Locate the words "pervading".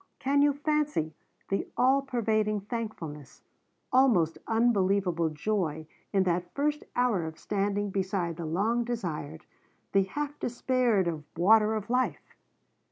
2.01-2.61